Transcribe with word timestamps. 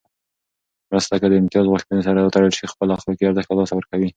مرسته 0.91 1.15
که 1.21 1.27
د 1.29 1.33
امتياز 1.41 1.65
غوښتنې 1.71 2.01
سره 2.07 2.19
وتړل 2.21 2.51
شي، 2.57 2.65
خپل 2.73 2.87
اخلاقي 2.97 3.23
ارزښت 3.25 3.49
له 3.51 3.57
لاسه 3.59 3.73
ورکوي. 3.75 4.09